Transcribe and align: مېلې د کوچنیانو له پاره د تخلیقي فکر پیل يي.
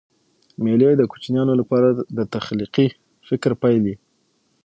مېلې 0.63 0.91
د 0.97 1.01
کوچنیانو 1.11 1.53
له 1.59 1.63
پاره 1.69 1.89
د 2.17 2.19
تخلیقي 2.33 2.87
فکر 3.27 3.51
پیل 3.61 3.83
يي. 3.91 3.95